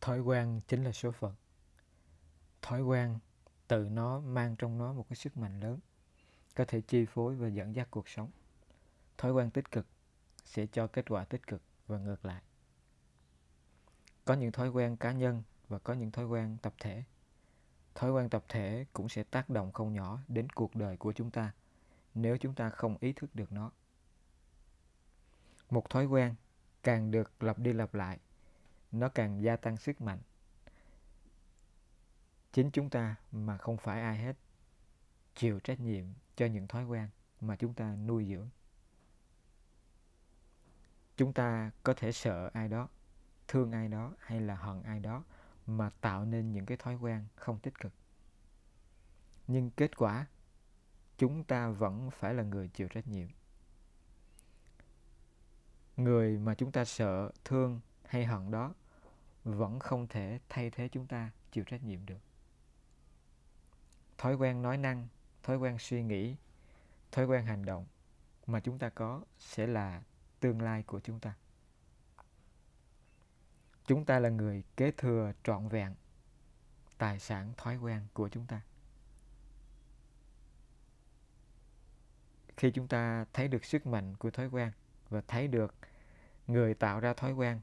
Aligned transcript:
thói 0.00 0.20
quen 0.20 0.60
chính 0.68 0.84
là 0.84 0.92
số 0.92 1.10
phận. 1.10 1.34
Thói 2.62 2.82
quen 2.82 3.18
tự 3.68 3.88
nó 3.90 4.20
mang 4.20 4.56
trong 4.56 4.78
nó 4.78 4.92
một 4.92 5.06
cái 5.08 5.16
sức 5.16 5.36
mạnh 5.36 5.60
lớn, 5.60 5.78
có 6.54 6.64
thể 6.68 6.80
chi 6.80 7.06
phối 7.06 7.34
và 7.34 7.48
dẫn 7.48 7.74
dắt 7.74 7.88
cuộc 7.90 8.08
sống. 8.08 8.30
Thói 9.18 9.32
quen 9.32 9.50
tích 9.50 9.70
cực 9.70 9.86
sẽ 10.44 10.66
cho 10.66 10.86
kết 10.86 11.10
quả 11.10 11.24
tích 11.24 11.46
cực 11.46 11.62
và 11.86 11.98
ngược 11.98 12.24
lại. 12.24 12.42
Có 14.24 14.34
những 14.34 14.52
thói 14.52 14.68
quen 14.68 14.96
cá 14.96 15.12
nhân 15.12 15.42
và 15.68 15.78
có 15.78 15.92
những 15.92 16.10
thói 16.10 16.26
quen 16.26 16.56
tập 16.62 16.74
thể. 16.78 17.04
Thói 17.94 18.10
quen 18.10 18.28
tập 18.28 18.44
thể 18.48 18.86
cũng 18.92 19.08
sẽ 19.08 19.22
tác 19.22 19.50
động 19.50 19.72
không 19.72 19.92
nhỏ 19.92 20.18
đến 20.28 20.50
cuộc 20.50 20.76
đời 20.76 20.96
của 20.96 21.12
chúng 21.12 21.30
ta 21.30 21.52
nếu 22.14 22.36
chúng 22.36 22.54
ta 22.54 22.70
không 22.70 22.96
ý 23.00 23.12
thức 23.12 23.34
được 23.34 23.52
nó. 23.52 23.70
Một 25.70 25.90
thói 25.90 26.06
quen 26.06 26.34
càng 26.82 27.10
được 27.10 27.42
lặp 27.42 27.58
đi 27.58 27.72
lặp 27.72 27.94
lại 27.94 28.18
nó 28.92 29.08
càng 29.08 29.42
gia 29.42 29.56
tăng 29.56 29.76
sức 29.76 30.00
mạnh. 30.00 30.18
Chính 32.52 32.70
chúng 32.70 32.90
ta 32.90 33.16
mà 33.32 33.58
không 33.58 33.76
phải 33.76 34.00
ai 34.00 34.18
hết 34.18 34.36
chịu 35.34 35.60
trách 35.60 35.80
nhiệm 35.80 36.04
cho 36.36 36.46
những 36.46 36.68
thói 36.68 36.84
quen 36.84 37.08
mà 37.40 37.56
chúng 37.56 37.74
ta 37.74 37.96
nuôi 37.96 38.26
dưỡng. 38.30 38.48
Chúng 41.16 41.32
ta 41.32 41.70
có 41.82 41.94
thể 41.94 42.12
sợ 42.12 42.50
ai 42.52 42.68
đó, 42.68 42.88
thương 43.48 43.72
ai 43.72 43.88
đó 43.88 44.14
hay 44.18 44.40
là 44.40 44.54
hận 44.54 44.82
ai 44.82 45.00
đó 45.00 45.24
mà 45.66 45.90
tạo 46.00 46.24
nên 46.24 46.52
những 46.52 46.66
cái 46.66 46.76
thói 46.76 46.94
quen 46.94 47.26
không 47.34 47.58
tích 47.58 47.78
cực. 47.80 47.92
Nhưng 49.46 49.70
kết 49.70 49.96
quả, 49.96 50.26
chúng 51.18 51.44
ta 51.44 51.68
vẫn 51.68 52.10
phải 52.10 52.34
là 52.34 52.42
người 52.42 52.68
chịu 52.68 52.88
trách 52.88 53.08
nhiệm. 53.08 53.28
Người 55.96 56.38
mà 56.38 56.54
chúng 56.54 56.72
ta 56.72 56.84
sợ, 56.84 57.30
thương 57.44 57.80
hay 58.04 58.24
hận 58.24 58.50
đó 58.50 58.74
vẫn 59.44 59.78
không 59.78 60.06
thể 60.06 60.38
thay 60.48 60.70
thế 60.70 60.88
chúng 60.88 61.06
ta 61.06 61.30
chịu 61.52 61.64
trách 61.64 61.82
nhiệm 61.82 62.06
được. 62.06 62.20
Thói 64.18 64.34
quen 64.34 64.62
nói 64.62 64.76
năng, 64.76 65.08
thói 65.42 65.56
quen 65.56 65.78
suy 65.78 66.02
nghĩ, 66.02 66.36
thói 67.12 67.26
quen 67.26 67.46
hành 67.46 67.64
động 67.64 67.86
mà 68.46 68.60
chúng 68.60 68.78
ta 68.78 68.88
có 68.88 69.22
sẽ 69.38 69.66
là 69.66 70.02
tương 70.40 70.62
lai 70.62 70.82
của 70.82 71.00
chúng 71.00 71.20
ta. 71.20 71.34
Chúng 73.86 74.04
ta 74.04 74.18
là 74.18 74.28
người 74.28 74.62
kế 74.76 74.90
thừa 74.90 75.32
trọn 75.44 75.68
vẹn 75.68 75.94
tài 76.98 77.18
sản 77.18 77.52
thói 77.56 77.76
quen 77.76 78.06
của 78.12 78.28
chúng 78.28 78.46
ta. 78.46 78.60
Khi 82.56 82.70
chúng 82.70 82.88
ta 82.88 83.24
thấy 83.32 83.48
được 83.48 83.64
sức 83.64 83.86
mạnh 83.86 84.16
của 84.16 84.30
thói 84.30 84.46
quen 84.46 84.72
và 85.08 85.22
thấy 85.28 85.48
được 85.48 85.74
người 86.46 86.74
tạo 86.74 87.00
ra 87.00 87.14
thói 87.14 87.32
quen 87.32 87.60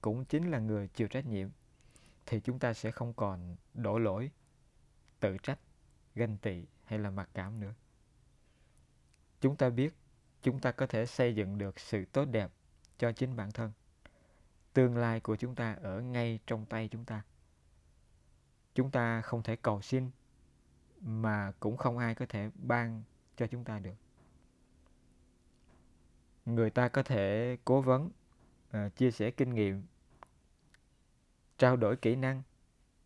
cũng 0.00 0.24
chính 0.24 0.50
là 0.50 0.58
người 0.58 0.88
chịu 0.88 1.08
trách 1.08 1.26
nhiệm, 1.26 1.48
thì 2.26 2.40
chúng 2.40 2.58
ta 2.58 2.74
sẽ 2.74 2.90
không 2.90 3.12
còn 3.12 3.56
đổ 3.74 3.98
lỗi, 3.98 4.30
tự 5.20 5.36
trách, 5.38 5.58
ganh 6.14 6.36
tị 6.36 6.64
hay 6.84 6.98
là 6.98 7.10
mặc 7.10 7.28
cảm 7.34 7.60
nữa. 7.60 7.74
Chúng 9.40 9.56
ta 9.56 9.70
biết 9.70 9.94
chúng 10.42 10.60
ta 10.60 10.72
có 10.72 10.86
thể 10.86 11.06
xây 11.06 11.34
dựng 11.34 11.58
được 11.58 11.80
sự 11.80 12.04
tốt 12.04 12.24
đẹp 12.24 12.50
cho 12.98 13.12
chính 13.12 13.36
bản 13.36 13.50
thân. 13.50 13.72
Tương 14.72 14.96
lai 14.96 15.20
của 15.20 15.36
chúng 15.36 15.54
ta 15.54 15.72
ở 15.72 16.00
ngay 16.00 16.38
trong 16.46 16.66
tay 16.66 16.88
chúng 16.88 17.04
ta. 17.04 17.22
Chúng 18.74 18.90
ta 18.90 19.20
không 19.20 19.42
thể 19.42 19.56
cầu 19.56 19.82
xin 19.82 20.10
mà 21.00 21.52
cũng 21.60 21.76
không 21.76 21.98
ai 21.98 22.14
có 22.14 22.26
thể 22.28 22.50
ban 22.54 23.02
cho 23.36 23.46
chúng 23.46 23.64
ta 23.64 23.78
được. 23.78 23.94
Người 26.44 26.70
ta 26.70 26.88
có 26.88 27.02
thể 27.02 27.56
cố 27.64 27.80
vấn 27.80 28.10
à, 28.70 28.88
chia 28.88 29.10
sẻ 29.10 29.30
kinh 29.30 29.54
nghiệm 29.54 29.82
trao 31.60 31.76
đổi 31.76 31.96
kỹ 31.96 32.16
năng 32.16 32.42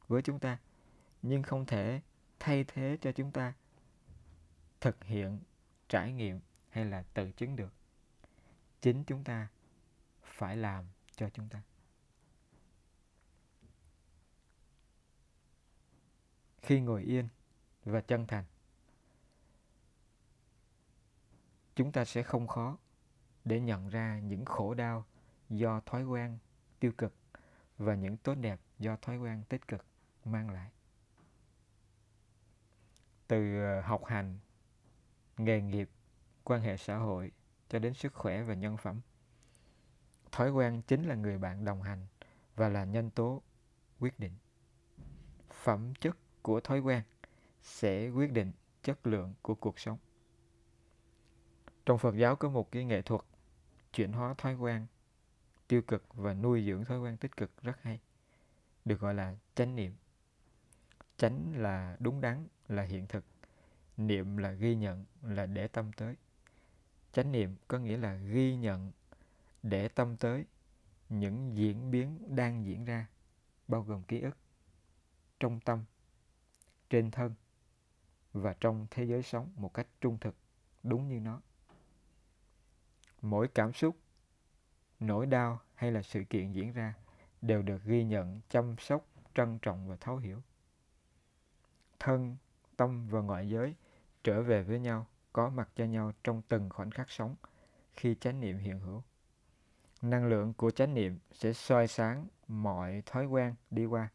với 0.09 0.23
chúng 0.23 0.39
ta, 0.39 0.59
nhưng 1.23 1.43
không 1.43 1.67
thể 1.67 2.01
thay 2.41 2.65
thế 2.65 2.99
cho 3.01 3.13
chúng 3.13 3.33
ta 3.33 3.55
thực 4.81 5.05
hiện 5.05 5.41
trải 5.89 6.13
nghiệm 6.13 6.41
hay 6.69 6.85
là 6.85 7.05
tự 7.15 7.33
chứng 7.33 7.57
được. 7.57 7.73
Chính 8.81 9.05
chúng 9.05 9.25
ta 9.25 9.49
phải 10.23 10.57
làm 10.57 10.85
cho 11.17 11.31
chúng 11.31 11.49
ta. 11.49 11.63
Khi 16.63 16.81
ngồi 16.81 17.03
yên 17.03 17.29
và 17.85 18.01
chân 18.01 18.27
thành, 18.27 18.45
chúng 21.75 21.93
ta 21.93 22.05
sẽ 22.05 22.23
không 22.23 22.47
khó 22.47 22.79
để 23.45 23.61
nhận 23.61 23.89
ra 23.89 24.19
những 24.19 24.45
khổ 24.45 24.75
đau 24.75 25.05
do 25.49 25.81
thói 25.81 26.05
quen 26.05 26.39
tiêu 26.81 26.93
cực 26.99 27.15
và 27.79 27.95
những 27.95 28.17
tốt 28.17 28.35
đẹp 28.35 28.61
do 28.79 28.97
thói 28.97 29.19
quen 29.19 29.43
tích 29.49 29.69
cực 29.69 29.85
mang 30.25 30.51
lại. 30.51 30.71
Từ 33.29 33.65
ờ, 33.65 33.81
học 33.81 34.05
hành, 34.05 34.39
nghề 35.39 35.61
nghiệp, 35.61 35.91
quan 36.45 36.61
hệ 36.61 36.77
xã 36.77 36.97
hội 36.97 37.33
cho 37.69 37.79
đến 37.79 37.95
sức 37.95 38.15
khỏe 38.15 38.43
và 38.43 38.55
nhân 38.55 38.77
phẩm, 38.77 39.01
thói 40.33 40.51
quen 40.51 40.83
chính 40.87 41.03
là 41.03 41.15
người 41.15 41.39
bạn 41.39 41.65
đồng 41.65 41.83
hành 41.83 42.07
và 42.57 42.69
là 42.69 42.85
nhân 42.85 43.11
tố 43.11 43.43
quyết 44.01 44.19
định. 44.19 44.33
Phẩm 45.51 45.95
chất 45.95 46.17
của 46.43 46.61
thói 46.61 46.81
quen 46.81 47.03
sẽ 47.63 48.09
quyết 48.09 48.33
định 48.33 48.53
chất 48.83 49.07
lượng 49.07 49.35
của 49.43 49.55
cuộc 49.55 49.79
sống. 49.79 49.99
Trong 51.87 51.99
phật 51.99 52.17
giáo 52.17 52.37
có 52.37 52.49
một 52.49 52.73
cái 52.73 52.85
nghệ 52.85 53.03
thuật 53.03 53.21
chuyển 53.93 54.13
hóa 54.13 54.35
thói 54.39 54.55
quen 54.55 54.87
tiêu 55.69 55.83
cực 55.83 56.15
và 56.15 56.35
nuôi 56.35 56.65
dưỡng 56.67 56.85
thói 56.85 56.99
quen 56.99 57.17
tích 57.17 57.37
cực 57.37 57.63
rất 57.63 57.83
hay, 57.83 58.01
được 58.85 59.01
gọi 59.01 59.15
là 59.15 59.37
chánh 59.55 59.77
niệm. 59.77 59.95
Chánh 61.17 61.53
là 61.57 61.97
đúng 62.01 62.21
đắn, 62.21 62.47
là 62.69 62.83
hiện 62.83 63.07
thực, 63.07 63.25
niệm 63.97 64.37
là 64.37 64.53
ghi 64.53 64.75
nhận, 64.75 65.05
là 65.23 65.47
để 65.47 65.69
tâm 65.69 65.93
tới. 65.93 66.17
Chánh 67.13 67.33
niệm 67.33 67.57
có 67.69 67.79
nghĩa 67.79 67.97
là 67.97 68.15
ghi 68.15 68.57
nhận, 68.57 68.93
để 69.63 69.89
tâm 69.89 70.17
tới 70.17 70.45
những 71.09 71.57
diễn 71.57 71.91
biến 71.91 72.37
đang 72.37 72.67
diễn 72.67 72.85
ra, 72.85 73.07
bao 73.69 73.83
gồm 73.83 74.03
ký 74.03 74.21
ức, 74.21 74.37
trong 75.41 75.61
tâm, 75.61 75.85
trên 76.91 77.11
thân 77.11 77.35
và 78.33 78.55
trong 78.61 78.87
thế 78.91 79.05
giới 79.05 79.23
sống 79.23 79.53
một 79.57 79.75
cách 79.75 79.87
trung 80.01 80.19
thực, 80.21 80.37
đúng 80.83 81.09
như 81.09 81.21
nó. 81.21 81.41
Mỗi 83.23 83.49
cảm 83.49 83.73
xúc 83.73 83.97
nỗi 85.01 85.27
đau 85.27 85.61
hay 85.75 85.93
là 85.93 86.03
sự 86.03 86.25
kiện 86.31 86.53
diễn 86.53 86.73
ra 86.73 86.95
đều 87.43 87.63
được 87.63 87.85
ghi 87.85 88.05
nhận, 88.05 88.41
chăm 88.49 88.77
sóc, 88.79 89.07
trân 89.35 89.59
trọng 89.59 89.89
và 89.89 89.97
thấu 89.97 90.17
hiểu. 90.17 90.43
Thân, 91.99 92.37
tâm 92.77 93.09
và 93.09 93.21
ngoại 93.21 93.49
giới 93.49 93.75
trở 94.25 94.43
về 94.43 94.63
với 94.63 94.81
nhau, 94.81 95.07
có 95.33 95.51
mặt 95.51 95.69
cho 95.77 95.85
nhau 95.85 96.13
trong 96.25 96.43
từng 96.49 96.71
khoảnh 96.71 96.91
khắc 96.91 97.11
sống 97.11 97.37
khi 97.95 98.15
chánh 98.15 98.41
niệm 98.41 98.59
hiện 98.59 98.81
hữu. 98.81 99.03
Năng 100.03 100.27
lượng 100.27 100.53
của 100.55 100.71
chánh 100.71 100.95
niệm 100.95 101.19
sẽ 101.33 101.53
soi 101.53 101.89
sáng 101.89 102.27
mọi 102.49 103.03
thói 103.07 103.27
quen 103.27 103.55
đi 103.71 103.85
qua, 103.85 104.09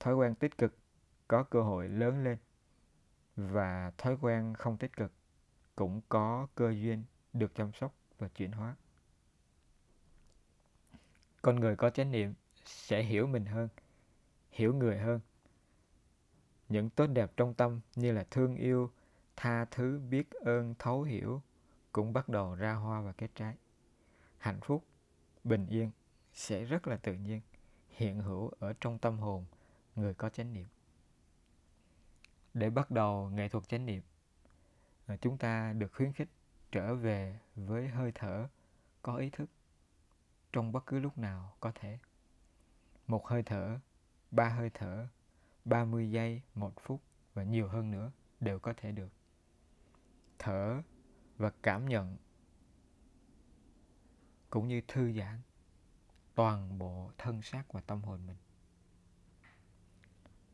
thói 0.00 0.14
quen 0.14 0.34
tích 0.34 0.58
cực, 0.58 0.78
có 1.28 1.42
cơ 1.42 1.62
hội 1.62 1.88
lớn 1.88 2.24
lên 2.24 2.38
và 3.36 3.92
thói 3.98 4.16
quen 4.20 4.54
không 4.54 4.76
tích 4.76 4.96
cực 4.96 5.12
cũng 5.76 6.00
có 6.08 6.46
cơ 6.54 6.70
duyên 6.70 7.04
được 7.32 7.54
chăm 7.54 7.72
sóc 7.72 7.94
và 8.18 8.28
chuyển 8.28 8.52
hóa 8.52 8.74
con 11.42 11.60
người 11.60 11.76
có 11.76 11.90
chánh 11.90 12.12
niệm 12.12 12.34
sẽ 12.64 13.02
hiểu 13.02 13.26
mình 13.26 13.46
hơn, 13.46 13.68
hiểu 14.50 14.74
người 14.74 14.98
hơn. 14.98 15.20
Những 16.68 16.90
tốt 16.90 17.06
đẹp 17.06 17.32
trong 17.36 17.54
tâm 17.54 17.80
như 17.96 18.12
là 18.12 18.26
thương 18.30 18.56
yêu, 18.56 18.90
tha 19.36 19.64
thứ, 19.64 20.00
biết 20.10 20.30
ơn, 20.30 20.74
thấu 20.78 21.02
hiểu 21.02 21.42
cũng 21.92 22.12
bắt 22.12 22.28
đầu 22.28 22.54
ra 22.54 22.72
hoa 22.74 23.00
và 23.00 23.12
kết 23.12 23.30
trái. 23.34 23.54
Hạnh 24.38 24.60
phúc, 24.60 24.84
bình 25.44 25.66
yên 25.66 25.90
sẽ 26.34 26.64
rất 26.64 26.86
là 26.86 26.96
tự 26.96 27.14
nhiên, 27.14 27.40
hiện 27.88 28.20
hữu 28.20 28.50
ở 28.58 28.72
trong 28.80 28.98
tâm 28.98 29.18
hồn 29.18 29.44
người 29.96 30.14
có 30.14 30.28
chánh 30.28 30.52
niệm. 30.52 30.66
Để 32.54 32.70
bắt 32.70 32.90
đầu 32.90 33.30
nghệ 33.30 33.48
thuật 33.48 33.68
chánh 33.68 33.86
niệm 33.86 34.02
ờ, 35.06 35.16
chúng 35.16 35.38
ta 35.38 35.72
được 35.72 35.92
khuyến 35.92 36.12
khích 36.12 36.28
trở 36.72 36.94
về 36.94 37.38
với 37.56 37.88
hơi 37.88 38.12
thở 38.14 38.48
có 39.02 39.16
ý 39.16 39.30
thức 39.30 39.50
trong 40.56 40.72
bất 40.72 40.86
cứ 40.86 40.98
lúc 40.98 41.18
nào 41.18 41.56
có 41.60 41.72
thể 41.74 41.98
một 43.06 43.26
hơi 43.26 43.42
thở 43.42 43.78
ba 44.30 44.48
hơi 44.48 44.70
thở 44.74 45.08
30 45.64 46.10
giây, 46.10 46.42
một 46.54 46.72
phút 46.80 47.02
và 47.34 47.42
nhiều 47.42 47.68
hơn 47.68 47.90
nữa 47.90 48.12
đều 48.40 48.58
có 48.58 48.74
thể 48.76 48.92
được. 48.92 49.12
Thở 50.38 50.82
và 51.36 51.52
cảm 51.62 51.88
nhận 51.88 52.16
cũng 54.50 54.68
như 54.68 54.80
thư 54.88 55.12
giãn 55.12 55.40
toàn 56.34 56.78
bộ 56.78 57.10
thân 57.18 57.42
xác 57.42 57.72
và 57.72 57.80
tâm 57.80 58.02
hồn 58.02 58.26
mình. 58.26 58.36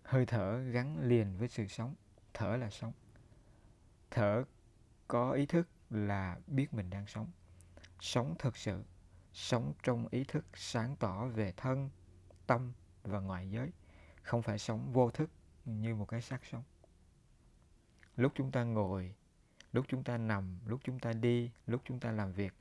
Hơi 0.03 0.27
thở 0.27 0.59
gắn 0.59 1.01
liền 1.01 1.39
với 1.39 1.49
sự 1.49 1.67
sống, 1.67 1.95
thở 2.35 2.57
là 2.57 2.71
sống. 2.71 2.93
Thở 4.11 4.45
có 5.09 5.33
ý 5.33 5.47
thức 5.47 5.69
là 5.91 6.41
biết 6.47 6.75
mình 6.75 6.91
đang 6.91 7.07
sống. 7.07 7.31
Sống 8.01 8.35
thực 8.39 8.57
sự, 8.57 8.85
sống 9.33 9.73
trong 9.83 10.09
ý 10.11 10.25
thức 10.25 10.45
sáng 10.55 10.97
tỏ 10.97 11.27
về 11.27 11.53
thân, 11.57 11.91
tâm 12.47 12.73
và 13.03 13.21
ngoại 13.21 13.51
giới. 13.51 13.71
Không 14.23 14.43
phải 14.43 14.59
sống 14.59 14.93
vô 14.93 15.11
thức 15.11 15.31
như 15.65 15.95
một 15.95 16.09
cái 16.09 16.23
xác 16.23 16.45
sống. 16.45 16.63
Lúc 18.17 18.33
chúng 18.35 18.51
ta 18.51 18.65
ngồi 18.65 19.15
lúc 19.73 19.85
chúng 19.89 20.05
ta 20.05 20.19
nằm 20.19 20.59
lúc 20.67 20.81
chúng 20.85 20.99
ta 20.99 21.13
đi 21.13 21.51
lúc 21.67 21.83
chúng 21.85 22.01
ta 22.01 22.13
làm 22.13 22.33
việc 22.33 22.55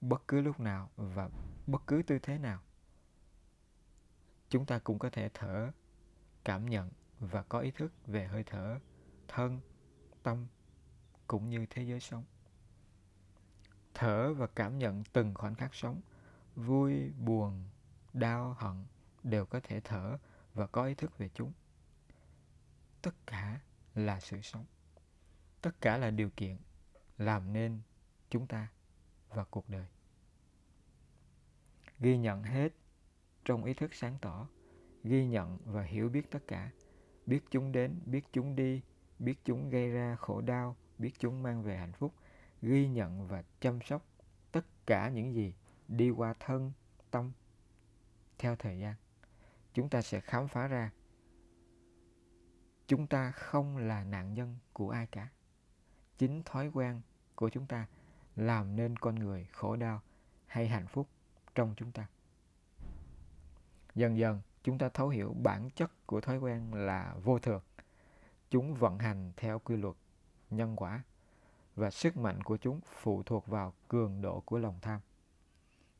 bất 0.00 0.22
cứ 0.28 0.40
lúc 0.40 0.60
nào 0.60 0.90
và 0.96 1.30
bất 1.66 1.82
cứ 1.86 2.02
tư 2.06 2.18
thế 2.18 2.38
nào 2.38 2.60
chúng 4.48 4.66
ta 4.66 4.78
cũng 4.78 4.98
có 4.98 5.10
thể 5.10 5.30
thở 5.34 5.72
cảm 6.44 6.66
nhận 6.66 6.90
và 7.20 7.42
có 7.42 7.58
ý 7.58 7.70
thức 7.70 7.92
về 8.06 8.26
hơi 8.26 8.44
thở 8.44 8.78
thân 9.28 9.60
tâm 10.22 10.46
cũng 11.26 11.50
như 11.50 11.66
thế 11.70 11.82
giới 11.82 12.00
sống. 12.00 12.24
Thở 13.94 14.34
và 14.34 14.46
cảm 14.46 14.78
nhận 14.78 15.04
từng 15.12 15.34
khoảnh 15.34 15.54
khắc 15.54 15.74
sống 15.74 16.00
vui, 16.56 17.10
buồn, 17.10 17.64
đau, 18.12 18.54
hận 18.58 18.84
đều 19.22 19.46
có 19.46 19.60
thể 19.60 19.80
thở 19.80 20.18
và 20.54 20.66
có 20.66 20.84
ý 20.84 20.94
thức 20.94 21.18
về 21.18 21.30
chúng. 21.34 21.52
Tất 23.02 23.14
cả 23.26 23.60
là 23.94 24.20
sự 24.20 24.40
sống. 24.42 24.64
Tất 25.62 25.80
cả 25.80 25.96
là 25.96 26.10
điều 26.10 26.30
kiện 26.36 26.56
làm 27.18 27.52
nên 27.52 27.80
chúng 28.30 28.46
ta 28.46 28.68
và 29.28 29.44
cuộc 29.44 29.68
đời. 29.68 29.86
Ghi 31.98 32.18
nhận 32.18 32.42
hết 32.42 32.72
trong 33.44 33.64
ý 33.64 33.74
thức 33.74 33.94
sáng 33.94 34.18
tỏ, 34.20 34.48
ghi 35.04 35.26
nhận 35.26 35.58
và 35.64 35.82
hiểu 35.82 36.08
biết 36.08 36.30
tất 36.30 36.40
cả. 36.48 36.70
Biết 37.26 37.40
chúng 37.50 37.72
đến, 37.72 38.00
biết 38.06 38.24
chúng 38.32 38.56
đi, 38.56 38.82
biết 39.18 39.34
chúng 39.44 39.70
gây 39.70 39.90
ra 39.90 40.16
khổ 40.16 40.40
đau, 40.40 40.76
biết 40.98 41.12
chúng 41.18 41.42
mang 41.42 41.62
về 41.62 41.76
hạnh 41.76 41.92
phúc. 41.92 42.14
Ghi 42.62 42.88
nhận 42.88 43.28
và 43.28 43.42
chăm 43.60 43.80
sóc 43.82 44.06
tất 44.52 44.66
cả 44.86 45.08
những 45.08 45.34
gì 45.34 45.54
đi 45.88 46.10
qua 46.10 46.34
thân 46.40 46.72
tâm 47.10 47.32
theo 48.38 48.56
thời 48.56 48.78
gian. 48.78 48.94
Chúng 49.74 49.88
ta 49.88 50.02
sẽ 50.02 50.20
khám 50.20 50.48
phá 50.48 50.66
ra. 50.66 50.90
Chúng 52.86 53.06
ta 53.06 53.30
không 53.30 53.76
là 53.76 54.04
nạn 54.04 54.34
nhân 54.34 54.56
của 54.72 54.90
ai 54.90 55.06
cả. 55.06 55.28
Chính 56.18 56.42
thói 56.42 56.70
quen 56.74 57.00
của 57.34 57.48
chúng 57.48 57.66
ta 57.66 57.86
làm 58.36 58.76
nên 58.76 58.96
con 58.96 59.14
người 59.14 59.48
khổ 59.52 59.76
đau 59.76 60.00
hay 60.46 60.68
hạnh 60.68 60.86
phúc 60.86 61.08
trong 61.54 61.74
chúng 61.76 61.92
ta. 61.92 62.06
Dần 63.94 64.18
dần, 64.18 64.40
chúng 64.62 64.78
ta 64.78 64.88
thấu 64.88 65.08
hiểu 65.08 65.34
bản 65.42 65.70
chất 65.70 66.06
của 66.06 66.20
thói 66.20 66.38
quen 66.38 66.74
là 66.74 67.14
vô 67.24 67.38
thường. 67.38 67.62
Chúng 68.50 68.74
vận 68.74 68.98
hành 68.98 69.32
theo 69.36 69.58
quy 69.58 69.76
luật 69.76 69.96
nhân 70.50 70.76
quả 70.76 71.02
và 71.76 71.90
sức 71.90 72.16
mạnh 72.16 72.42
của 72.42 72.56
chúng 72.56 72.80
phụ 73.00 73.22
thuộc 73.22 73.46
vào 73.46 73.72
cường 73.88 74.22
độ 74.22 74.40
của 74.40 74.58
lòng 74.58 74.78
tham 74.82 75.00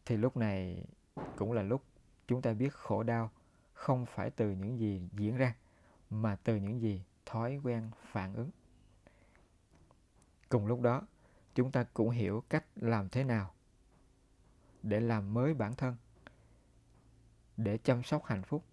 thì 0.06 0.17
lúc 0.17 0.37
này 0.37 0.85
cũng 1.37 1.53
là 1.53 1.62
lúc 1.62 1.82
chúng 2.26 2.43
ta 2.43 2.53
biết 2.53 2.73
khổ 2.73 3.03
đau 3.03 3.31
không 3.73 4.06
phải 4.06 4.31
từ 4.31 4.50
những 4.50 4.79
gì 4.79 5.08
diễn 5.12 5.37
ra, 5.37 5.55
mà 6.11 6.37
từ 6.44 6.56
những 6.56 6.81
gì 6.81 7.03
thói 7.26 7.61
quen 7.64 7.91
phản 8.12 8.35
ứng. 8.35 8.50
Cùng 10.49 10.67
lúc 10.67 10.81
đó, 10.81 11.03
chúng 11.55 11.73
ta 11.73 11.85
cũng 11.94 12.11
hiểu 12.11 12.44
cách 12.49 12.64
làm 12.76 13.08
thế 13.08 13.25
nào 13.25 13.55
để 14.82 15.00
làm 15.00 15.35
mới 15.35 15.55
bản 15.55 15.75
thân, 15.75 15.97
để 17.56 17.79
chăm 17.79 18.02
sóc 18.02 18.25
hạnh 18.25 18.43
phúc 18.43 18.64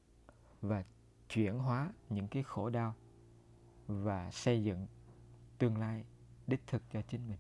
và 0.62 0.84
chuyển 1.30 1.60
hóa 1.60 1.92
những 2.10 2.28
cái 2.28 2.44
khổ 2.44 2.70
đau 2.70 2.96
và 3.88 4.32
xây 4.32 4.64
dựng 4.64 4.88
tương 5.58 5.78
lai 5.78 6.06
đích 6.48 6.68
thực 6.68 6.82
cho 6.92 7.02
chính 7.02 7.30
mình. 7.30 7.40